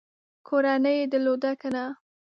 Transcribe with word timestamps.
کورنۍ 0.47 0.95
یې 0.99 1.05
درلودله 1.11 1.51
که 1.61 1.67
نه؟ 1.75 1.83